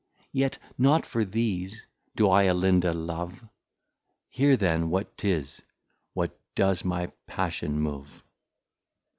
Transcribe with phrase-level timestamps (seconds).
[0.31, 3.47] Yet not for these do I Alinda love,
[4.31, 5.61] Hear then what 'tis,
[6.15, 8.23] that does my Passion move.